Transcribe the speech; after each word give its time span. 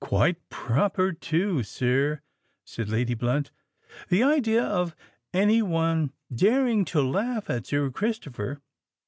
"Quite 0.03 0.49
proper 0.49 1.11
too, 1.13 1.61
sir," 1.61 2.21
said 2.65 2.89
Lady 2.89 3.13
Blunt. 3.13 3.51
"The 4.09 4.23
idea 4.23 4.63
of 4.63 4.95
any 5.31 5.61
one 5.61 6.11
daring 6.33 6.85
to 6.85 7.03
laugh 7.03 7.51
at 7.51 7.67
Sir 7.67 7.87
Christopher! 7.91 8.61